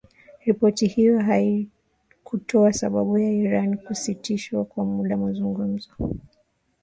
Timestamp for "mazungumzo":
5.17-5.89